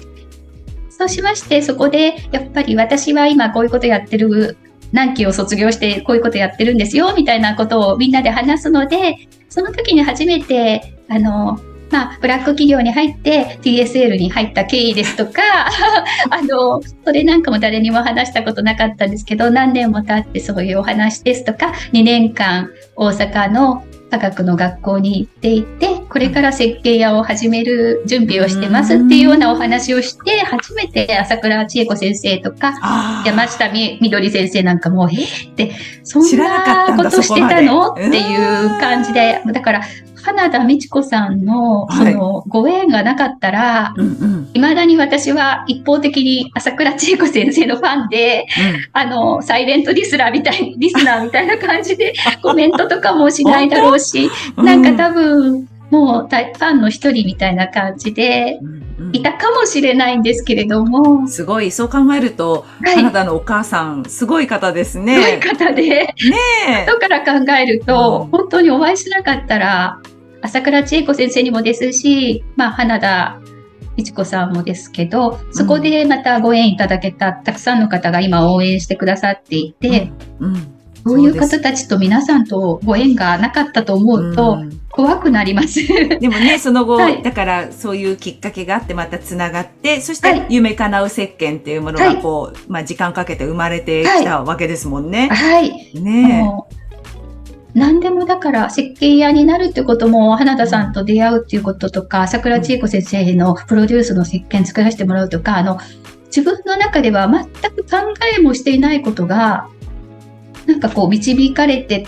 [0.97, 4.57] そうしまして、そこでやっぱり私は今こういうことやってる、
[4.91, 11.59] 何期を卒業してこういうことやってるんですよ、みたいなことをみんなで話すので、その時に初めて、あの、
[11.91, 15.41] まあ、ブラック企業に入って TSL に入った経緯ですとか、
[16.31, 32.73] あの、それなんかも誰にも話したことなかったんですけど、何年も経ってそういうお話ですとか、2年間大阪の科学の学校に行っていて、これから設計屋を始める準備をしてますっていうようなお話をして、初めて朝倉千恵子先生とか、
[33.25, 35.71] 山下みみどり先生なんかも、えーって、
[36.03, 37.93] そんなことしてたの？
[37.93, 39.81] っていう感じで、だから、
[40.27, 42.13] 花田美智子さんの、そはい。
[42.13, 44.49] の、ご縁がなかったら、うんうん。
[44.53, 48.45] 未だに私は一方的に朝倉千恵子先生のファンで、
[48.91, 52.13] あの、サイレントリスナーみたい、リスナーみたいな感じで
[52.43, 59.15] コメントとかもしないだろうし、うんなんか多分、もうたファンの一人みたいな感じで、うんうん。
[59.15, 61.71] いたかもしれないんですけれども、すごい。
[61.71, 62.95] そう考えるとはい。
[62.95, 66.15] カナダのお母さんすごい方ですすごいね方で、ね
[66.67, 66.85] え。
[66.89, 68.31] 後から考えると、うん。
[68.31, 70.01] 本当にお会いしなかったら、
[70.41, 73.39] 朝倉千恵子先生にもですし、まあ、花田
[73.97, 80.55] 美智子さんもですけど、そこでまたご縁いただけたたくさんの方が今応援してくださっていて、うん。
[80.55, 80.73] うん。
[81.03, 84.81] そういう方たちと皆さんとご縁がなかったと思うとうん。
[84.91, 85.79] 怖くなります。
[86.19, 87.21] でもね、 その後、はい。
[87.21, 90.45] だからそういうきっかけがあってまたつながって、そしてはい。
[90.49, 95.29] 夢叶う石鹸っていうものがこう、まあ時間かけて生まれてきたわけですもんね。
[95.29, 95.91] はい。
[95.99, 96.45] ね
[97.77, 105.79] 何でもだから設計屋になるってことも花田さんと出会うっていうこととか桜千恵子先生のプロデュースの石鹸作らせてもらうとかあの
[106.25, 107.97] 自分の中では全く考
[108.37, 109.69] えもしていないことが
[110.65, 112.05] なんかこう導かれて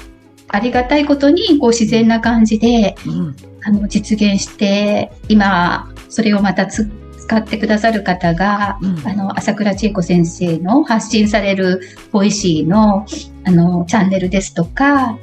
[0.50, 3.36] ありがたいことに、こう自然な感じで、うん。
[3.64, 9.08] あの、実現して、今、それをまたつ使ってくださる方が、うん。
[9.08, 13.06] あの、朝倉千恵子先生の発信されるボイシーの、
[13.46, 15.18] あの、チャンネルですとか、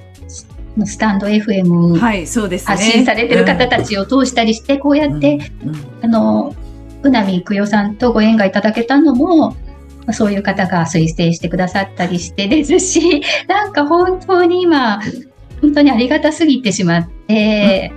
[0.84, 1.98] ススタンド FM。
[2.66, 5.76] 発信されてる方たちを通したりして、こうやって、うん、うん。
[6.02, 6.54] あの、
[7.02, 9.56] うなみいくよさんとご縁がいただけたのも、ま
[10.08, 15.00] あそういう方が推薦してくださったりして ですし、なんか本当に今、
[15.60, 17.92] 本当にありがたすぎてしまって、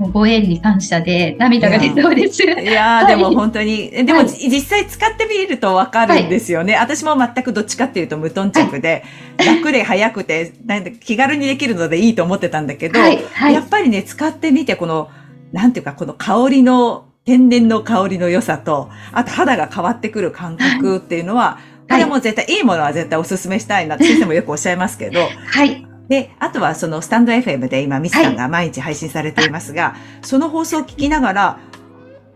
[0.00, 2.42] もうご縁に感謝で涙が出そうです。
[2.42, 3.06] いやー、はい。
[3.08, 4.28] でも本当に、えでも、はい。
[4.28, 6.74] 実際使ってみるとわかるんですよね。
[6.76, 9.04] 私も全くどっちかっていうと無頓着で、
[9.36, 13.52] 楽で早くて、なんで気軽にできるのでいいと思ってたんだけど、はい、はい。
[13.52, 13.60] や。
[13.60, 15.10] っぱりね、使ってみて、この、
[15.52, 21.58] なんていうか、この香りの、天然の香りの良さと、あと肌が変わってくる感覚っていうのは、
[21.90, 25.89] これはもう絶対、いいものは絶対お勧めしたいなって先生もよくおっしゃいますけど、はい。
[26.10, 31.58] で、あとはそのスタンド FM で今、ミスさんが毎日配信されていますが、その放送を聞きながら、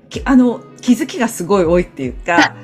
[0.08, 2.54] きあの、気づきがすごい多いっていうか、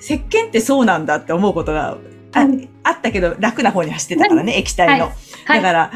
[0.00, 1.98] 石鹸ってそうなんだって思うことが
[2.32, 5.06] あ,、うんあったけど、楽な方に走ってたからね、液体の。
[5.06, 5.14] はい。
[5.44, 5.62] はい。
[5.62, 5.92] だから、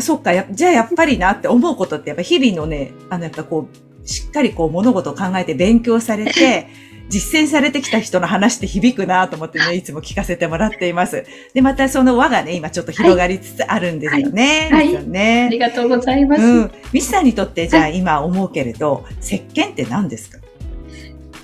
[0.00, 6.68] そっか、やじゃあやっぱりなって思うことって、やっぱ日々のね、あの、やっぱこう、しっかりこう物事を考えて勉強されて、
[7.10, 11.26] 実践されてきた人の話って響くなと思ってね、いつも聞かせてもらっています。
[11.52, 14.70] で、またその輪がね、今ちょっと広がりつつあるんですよね。
[14.72, 15.48] はいですよあね。
[15.50, 16.42] りがとうございます。
[16.42, 16.70] うん。
[16.92, 20.38] ミスさんにとって、じゃあ今思うけれど、石鹸って何ですか？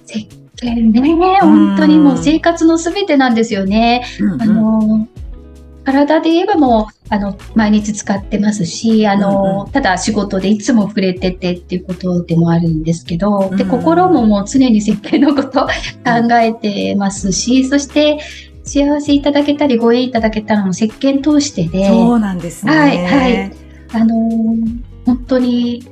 [0.06, 4.06] 石鹸ね、本当にもう生活のすべてなんですよね。
[4.20, 5.08] うんあの、
[5.84, 15.66] 体で言えばもう、あの、毎日使ってますし、あの、うんただ仕事でいつも触れててっていうことでもあるんですけど、で、うん心ももう常に設計のこと
[16.04, 18.18] 考えてますし、そして、
[18.64, 22.72] 幸せいただけたり、ご縁いただけたのも石鹸通してで、そうなんですね。
[22.76, 23.52] はいはい。
[23.92, 25.86] あのー本当に、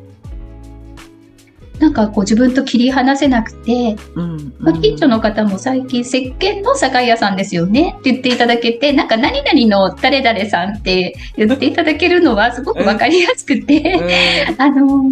[1.80, 15.10] なんかこう自分と切り離せなくて、うんまあ近所の方も最近、石鹸の酒屋さんですよねって言っていただけて、なんか何々の誰々さんって言っていただけるのはすごくわかりやすくて、うん あの、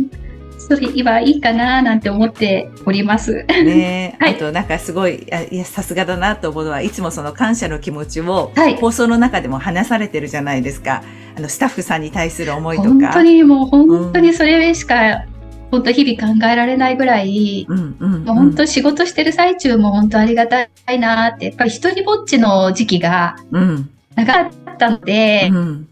[0.59, 3.45] それ今いいかななんて思っております。
[3.45, 8.77] ね はいあとなんかすごい、あいや、さすがだなと思うのは、いつもその感謝の気持ちをはい。
[8.77, 11.03] 放送の中でも話されてるじゃないですか。
[11.37, 12.89] あの、スタッフさんに対する思いとか。
[12.89, 15.25] 本当にもう本当にそれしか、
[15.73, 18.25] 本当日々考えられないぐらい、うんうん、うん。
[18.27, 23.91] 本当仕事してる最中も本当ありがたいなって、やっぱり一人ぼっちの時期がうん。
[24.15, 25.89] 長かったので、うん。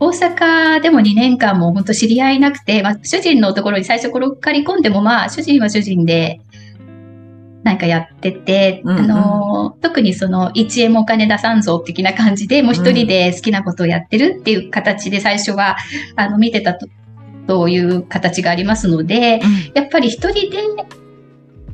[0.00, 6.40] 大阪でも2年間も本当知り合いなくて、まあ、主人のところに最初転がり込んでも、まあ、主人は主人で、
[7.62, 15.76] なんかやってて、うんうんあの、特にその、1円もお金出さんぞ的な感じで、もう一人で好きなことをやってるっていう形で最初は、
[16.16, 16.74] あの、見てた
[17.50, 19.40] と、という形がありますので、
[19.74, 20.58] やっぱり一人で、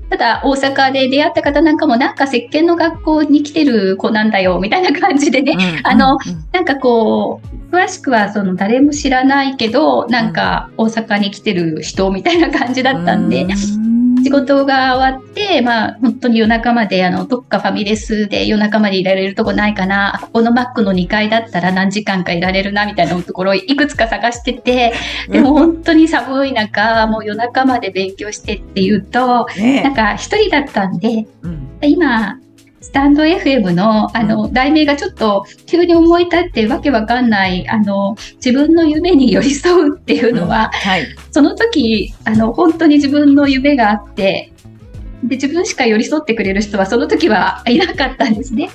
[0.09, 5.81] ただ大阪で出会った方なんかもなんか石鹸の学校に来てる子なんだよ、みたいな感じでね、うん。
[5.87, 6.19] あの、うん。
[6.53, 13.86] なんかこう、詳しくはその誰も知らないけど、なんか大阪に来てる人みたいな感じだったんで、うん
[14.27, 24.95] 仕事が終わって、まあ本当に夜中まで、あの、どっかファミレスで夜中までいられるとこないかな、ここのマックの2階だったら何時間かいられるな、みたいなところをいくつか探してて、
[25.29, 31.69] でも本当に寒い中、もう夜中まで勉強してっていうと、ねなんか一人だったんで、うん。
[31.83, 32.41] 今、
[32.87, 41.07] スタンド FM の、あの、題名がちょっと急に思い立ってわけわかんない、あの、自分の夢に寄り添うっていうのは、はい。
[41.33, 44.53] その時、あの、本当に自分の夢があって、
[45.25, 48.71] で、自分しか寄り添ってくれる人はその時はいなかったんですね。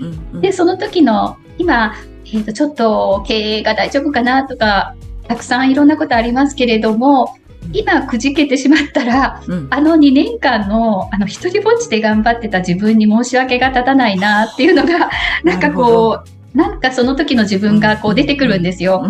[0.00, 1.94] うんうんうんで、その時の、今、
[2.32, 4.96] えっ、と、ちょっと経営が大丈夫かなとか、
[5.28, 7.36] たくさんいろんなことありますけれども、
[7.72, 9.66] 今くじけてしまったら、うん。
[9.70, 15.10] あの2年間の、あの、一人ぼっちで頑張ってた自分に申し訳が立たないなっていうのが、
[15.44, 16.20] なんかこ
[16.54, 19.04] う、なんかその時の自分がこう出てくるんですよ。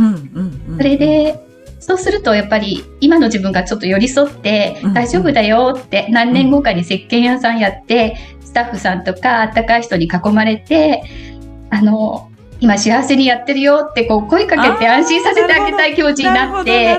[0.76, 1.38] それで、
[1.80, 4.94] そうするとやっぱり今の自分がちょっと寄り添ってうん。
[4.94, 11.02] 大丈夫だよって何年後かに石鹸屋さんやってスタッフさんとかあったかい人に囲まれて
[11.68, 12.30] あの
[12.64, 16.98] 今幸せにやってるよってこう声かけて安心させてあげたい気持ちになって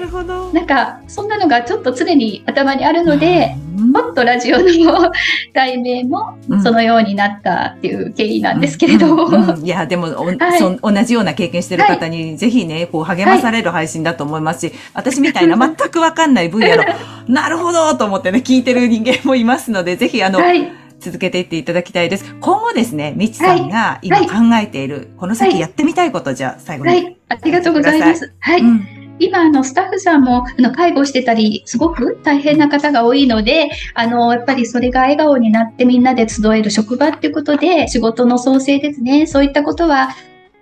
[0.54, 5.12] なんかそんなのがちょっと常に頭にあるのでうん、もっとラジオの
[5.54, 6.64] 題名もうん。
[6.64, 9.16] そのようになったっていう経緯なんですけれど。
[9.16, 9.50] も、うんうん。
[9.50, 9.66] うん。
[9.66, 10.60] いや、でも、お はい。
[10.60, 16.84] そん同じような経験してる方に、ぜひね、こう、励まされる配信だと思いますし、私みたいな全くわかんない分野の、
[17.28, 22.36] なるほどと思ってね、聞いてる人間もいますので、ぜひ、あの、はい、続けていっていただきたいです。
[22.42, 26.92] 今後ですね、みちさんが今はい考えている、この先やってみたいこと、じゃあ最後に。
[26.92, 28.34] はい、ありがとうございます。
[28.40, 28.62] はい。
[28.62, 28.88] うん
[29.18, 39.26] 今、あの、スタッフさんも、あの、介護してたり、すごく大変な方が多いので、あの、やっぱりそれが笑顔になってみんなで集える職場っていうことで、仕事の創生ですね。
[39.26, 40.16] そういったことは、本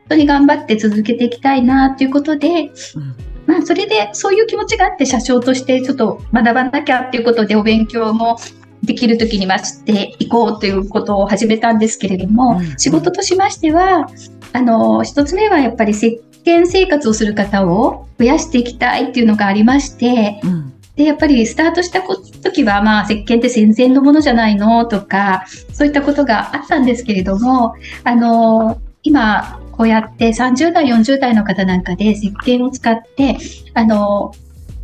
[0.10, 2.48] 当に頑張って続けていきたいな、ということで、
[2.96, 8.38] うんまあ、それで、そういう気持ちがあって、社長としてちょっと学ばなきゃっていうことで、お勉強も
[8.84, 14.10] できるときにはしていこうということを始めたんですけれども、うん仕事としましては、
[14.52, 20.74] あの、一つ目はやっぱり石鹸生活をする方を増やしていきたいっていうのがありまして、うん。
[20.96, 22.02] で、やっぱりスタートした
[22.42, 33.38] 時は、まあ、石鹸って戦前のものじゃないのとか、そういったことがあったんですけれども、あの、今、こうやって30代、40代の方なんかで石鹸を使って、
[33.74, 34.34] あの、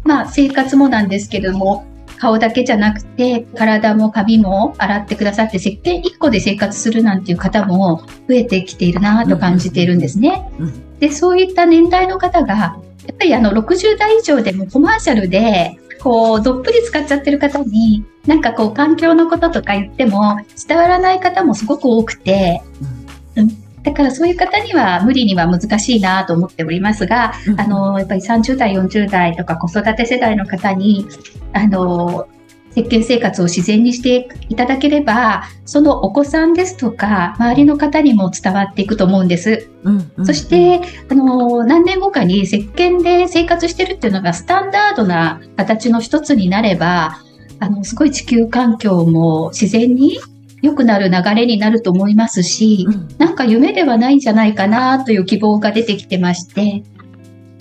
[0.04, 1.86] まあ、生活もなんですけれども、
[2.20, 10.52] 顔だけじゃなくて、体も髪も洗ってくださって、石鹸1個で生活するなんていう方も増えてきているなと感じているんですね。
[10.60, 12.76] うんで、そういった年代の方が、や
[13.14, 22.62] っぱりあの60代以上でもコマーシャルで、こう、どっぷり使っちゃってる方に、なんかこう、環境のこととか言っても、伝わらない方もすごく多くて、
[23.84, 31.08] だからそういう方には無理には難しいなと思っておりますが、うんあの、やっぱり30代、40代とか子育て世代の方に、
[31.54, 32.28] あの、
[32.72, 39.70] 石鹸生活を自然にしていただければ、そのお子さんですとか、周りの方にも伝わっていくと思うんです。
[39.84, 47.20] うんうんそして、あの、何年後かに石鹸で生活してるっていうのがスタンダードな形の一つになれば、
[47.60, 50.20] あの、すごい地球環境も自然に
[50.62, 56.84] 良くなる流れになると思いますし、うんなんか夢ではないんじゃないかなという希望が出てきてまして、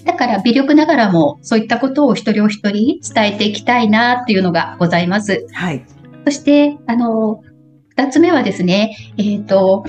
[0.05, 5.47] だから微力ながらもそういったことを一人お一人伝えていきたいなっていうのがございます。
[5.53, 5.85] はい。
[6.25, 7.43] そして、あの、
[7.91, 9.85] 二つ目はですね、えっ、と、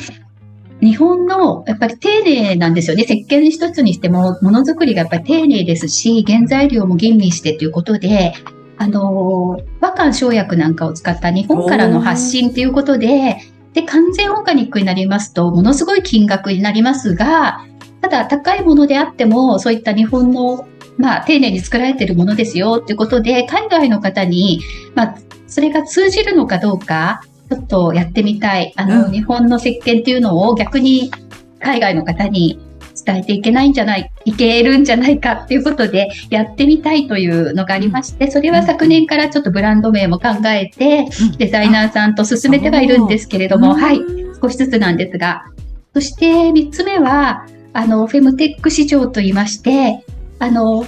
[0.82, 3.04] 日本のやっぱり丁寧なんですよね。
[3.04, 8.34] 石鹸一つにしても、ものづくりがやっぱり丁寧ですし、原材料も吟味してということで、
[8.80, 13.38] あの、和漢生薬なんかを使った日本からの発信ということで、
[13.74, 17.66] で、完全オーガニックになりますと、ものすごい金額になりますが、
[18.02, 20.66] ただ高いものであっても、そういった日本の、
[20.98, 24.62] まあ、丁寧に作られているものですよということで、海外の方に、
[24.96, 25.16] まあ、
[25.48, 28.72] それが通じるのかどうか、ちょっとやってみたい。
[28.78, 31.12] あの、うん日本の石鹸っていうのを逆に
[31.60, 32.60] 海外の方に
[33.04, 41.06] 伝えていけないんじゃない、いけるんじゃないかっていうことでやってみたいというのがありまして、それは昨年からちょっとブランド名も考えて、
[41.38, 44.00] デザイナーさんと進めてはいるんですけれども、はい。
[44.42, 45.46] 少しずつなんですが。
[45.94, 50.04] そして3つ目は、あの、フェムテック市場と言いまして、
[50.40, 50.86] あの、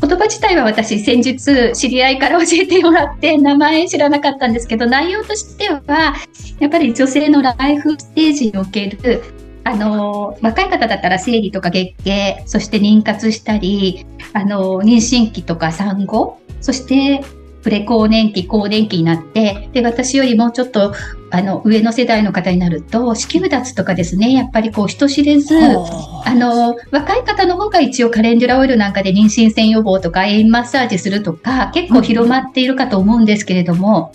[0.00, 6.14] 言葉自体は私先日知り合いから教えてもらって名前知らなかったんですけど内容としては
[6.58, 9.22] やっぱり女性のライフステージにおける
[9.64, 17.22] あの若い方だったら生理とか月経そして妊活したりあの妊娠期とか産後そして
[17.62, 20.94] プレ更年期更年期になってで私よりもちょっと
[21.30, 26.34] あの上の世代の方になると子宮脱とかですねやっぱりこう人知れずはあ。
[26.40, 34.12] の、若い方の方が一応カレンデュラオイルなんかで妊娠線予防とか、エインマッサージするとか、結構広まっているかと思うんですけれども、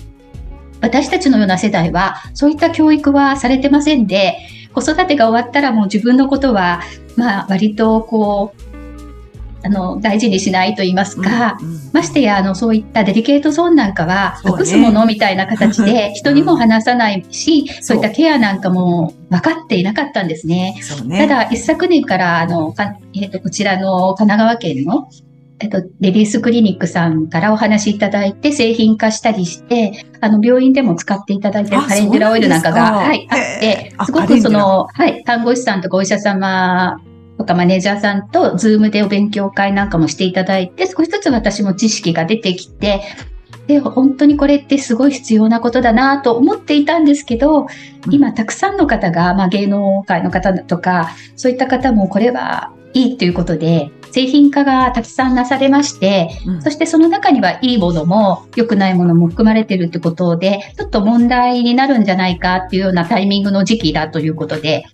[0.81, 4.37] 私たちのような世代は、そういった教育はされてませんで、
[4.75, 6.81] 子育てが終わったらもう自分のことは、
[7.15, 8.75] まあ、割とこう、
[9.65, 11.79] あの、大事にしないと言いますか、うんうん。
[11.91, 20.79] ましてや、あの、そういったデリケートゾーンなんかは、隠すものみたいな形で、人にも話さないし、そういったケアなんかも分かっていなかったんですね。
[21.05, 21.27] ね。
[21.27, 25.09] ただ、一昨年から、あの、かえっ、と、こちらの神奈川県の、
[25.59, 36.99] えっと、レディースクリニックさんからお話しいただいて、製品化したりして、あの、病院でも使っていただいてるあカレンデュラオイルなんかが、はい、あってすごくその、はい、看護師さんとかお医者様
[37.37, 43.01] とかマネージャーさんと、ズームでお勉強会なんかもしていただいて、少しずつ私も知識が出てきて、
[43.67, 47.67] で、本当にこれってすごい必要なことだなと思っていたんですけど、うん。
[48.11, 56.61] 今たくさんの方が、まあ、芸能界の方とか、そういった方もこれはいいということで、製品化がたくさんなされまして、うん。
[56.61, 64.85] そしてその中にはいいものも良くないものも含まれているってことで、ちょっと問題になるんじゃないかっていうようなタイミングの時期だということで、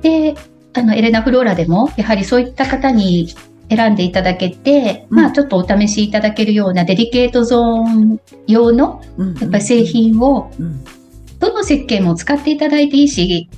[0.00, 0.34] で、
[0.72, 3.28] あの、エレナフローラでも、やはりそういった方に
[3.68, 5.18] 選んでいただけて、うん。
[5.18, 9.34] まあちょっとお試しいただけるようなデリケートゾーン用の、うん。
[9.34, 10.82] やっぱり製品をうん。
[11.38, 13.50] どの石鹸も使っていただいていいし、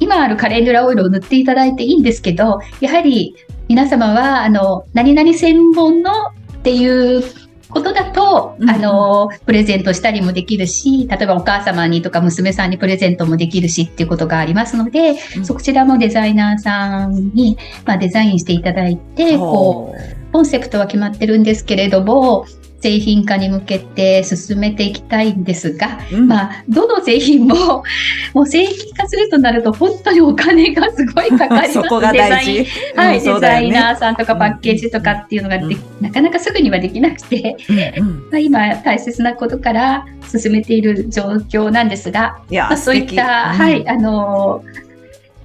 [0.00, 3.34] 今あるカレンデュラオイルを塗っていただいていいんですけど、やはり
[3.68, 7.22] 皆様は、あの、何々専門のっていう
[7.70, 8.70] ことだと、うん。
[8.70, 15.44] あの、プレゼントしたりもできるし、例えばお母様にとか娘さんにプレゼントもできるしっていうことがありますので、うん。
[15.44, 20.24] そちらもデザイナーさんに、まあ、デザインしていただいて、こう。
[20.32, 22.46] コンセプトは決まってるんですけれども、
[22.84, 26.28] 製品化に向けて進めていきたいんですが、うん。
[26.28, 27.82] まあ、どの製品も、
[28.34, 31.72] もう製品化するとなると本当にお金がすごいかかります。
[31.80, 32.66] そこが大事。
[32.94, 37.56] はい、うんそうデザイナーさんとかパッケージとかっていうのがで、うんなかなかすぐにはできなくて、
[38.30, 44.84] まあ、今大切なことから進めている状況なんですが、いやまあ、そういった、はい、あのー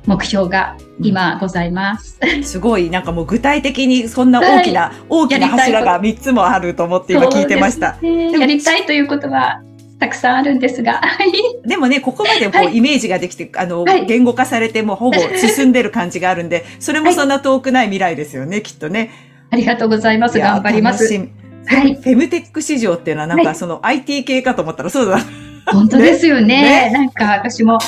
[0.10, 2.18] 目標が今ございます。
[2.42, 7.96] すごい、なんかもう具体的にそんな大きな、大きな柱が3つもあると思って今聞いてました。
[8.02, 9.62] ねやりたいということは
[10.00, 11.32] たくさんあるんですが、はい。
[11.64, 19.12] でもね、ここまでこはいうイメージができて、あの、はい言語化されてもうほぼ進んでる感じがあるんで、それもそんな遠くない未来ですよね、きっとね。
[19.52, 20.40] ありがとうございます。
[20.40, 21.06] 頑張ります。
[21.06, 21.94] はい。
[21.94, 25.20] フェムテック市場っていうのはなんはいかその IT 系かと思ったらそうだ。
[25.68, 26.90] 本当ですよね。
[26.90, 27.86] ねなんか私も、フ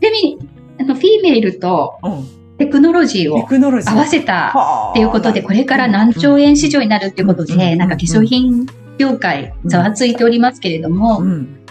[0.00, 0.38] ェミ、
[0.82, 2.42] あの、フィメールとうん。
[2.58, 3.90] テクノロジーテを。
[3.90, 8.66] 合わせたはあっていうことで、これから何兆円市場になるっていうことうんで、なんか化粧品
[8.98, 11.22] 業界ざわついておりますけれども、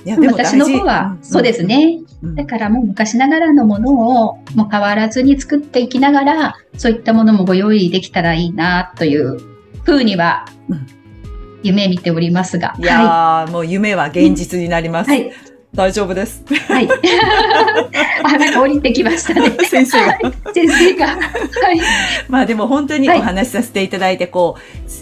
[0.05, 1.63] 私の方は、そうです。
[1.63, 1.99] ね。
[2.23, 9.39] うんだからもう昔ながらのものをもう変わらずに作っていきながら、そういったものもご用意できたらいいなという
[9.83, 10.87] ふうにはうん
[11.63, 12.75] 夢見ておりますが。
[12.79, 15.09] いやー、もう夢は現実になります。
[15.09, 15.31] はい。
[15.73, 16.43] 大丈夫です。
[16.67, 16.89] はい。
[18.23, 19.51] あ、なんか降りてきましたね。
[19.69, 20.17] 先生が。
[20.53, 21.07] 先生が。
[21.07, 21.81] はい。
[22.27, 24.57] まあでも本当にはいお話しさせていただいて、こ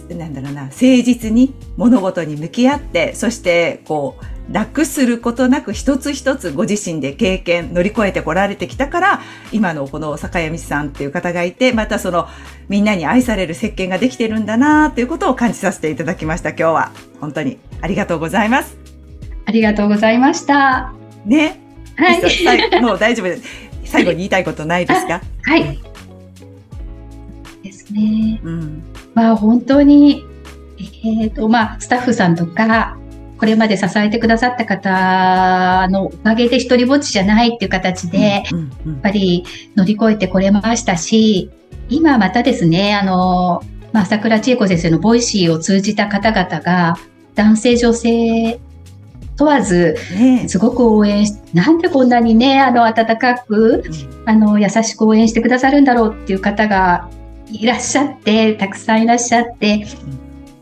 [0.09, 12.28] う、なんだろうな、誠実に物事に向き合って、そして、こう、楽することなく一つ一つご自身で経験、乗り越えてこられてきたから、今のこの坂谷美さんっていう方がいて、またその、
[12.67, 16.91] みんなに愛される石鹸ができてるんだなということを感じさせていただきました、今日は。
[17.20, 18.89] 本当にありがとうございます。
[19.50, 20.93] ありがとうございました。
[21.26, 21.60] ね。
[21.95, 22.22] はい。
[22.82, 23.43] もう大丈夫です。
[23.84, 25.22] 最後に言いたいことないですか？
[25.41, 25.80] はい。
[27.64, 28.39] ですね。
[28.43, 28.84] うん。
[29.16, 30.24] まあ本当に、
[31.04, 32.95] えっ、と、まあスタッフさんとか、
[33.39, 39.45] これまで支えてくださった方のおかげで一人ぼっちじゃないっていう形で、やっうんうんぱり
[39.76, 41.50] 乗り越えてこれましたし、
[41.89, 46.97] 今またですね、あの、まあ、朝倉千恵子先生のボイシーを通じた方々が、
[47.34, 48.60] 男性女性
[49.40, 50.50] 問わず、ね。
[50.50, 53.84] すごく応援し、なんでこんなにね、あの、温かく、
[54.26, 57.10] あの、優しく応援してくださるんだろうっていう方が
[57.50, 59.88] いらっしゃって、たくさんいらっしゃって、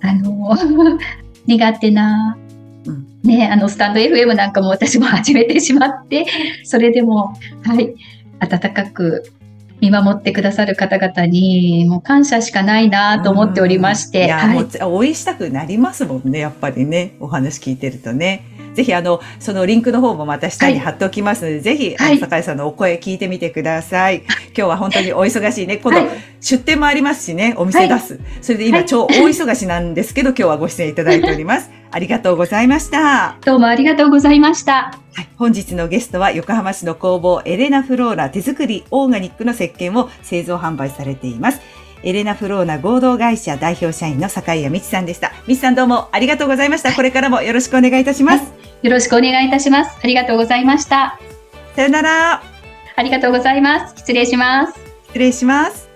[0.01, 0.55] あの、
[1.47, 2.37] 苦手な
[2.85, 6.27] うん、ね、あの、スタンド FM なんかも私も始めてしまって、
[6.63, 7.95] それでも、はい、
[8.39, 9.23] 温かく
[9.81, 14.55] 見守ってくださる方々に、もう感謝しかないなと思っておりまして、はい。
[14.55, 17.15] もう応援したくなりますもんね、やっぱりね。
[17.19, 18.43] お話聞いてるとね。
[18.77, 24.17] ぜひ、あの、そのリンクの方もまた下に貼っておきますので、ぜひ、あのはい坂井さんのお声聞いてみてください。
[24.17, 25.77] 今日は本当にお忙しいね。
[25.77, 26.09] 今度、はい
[26.39, 28.19] 出店もありますしね、お店出す。
[28.43, 31.71] それで今、はい超大忙しなんですけど、今日はご出演いただいております。
[31.89, 33.37] ありがとうございました。
[33.43, 34.93] どうもありがとうございました。
[35.15, 41.86] はい、本日のゲストは横浜市の工房エレナフローラ手作りオーガニックの石鹸を製造販売されています。
[42.03, 45.33] エレナフローナ合同会社代表社員の坂井谷美智さんでした。
[45.47, 46.93] 美智さんどうもありがとうございました。
[46.93, 48.53] これからもよろしくお願いいたします。
[48.81, 49.97] よろしくお願いいたします。
[50.01, 51.19] ありがとうございました。
[51.75, 52.41] さよなら。
[52.95, 53.95] ありがとうございます。
[53.97, 54.73] 失礼します。
[55.07, 55.86] 失礼します。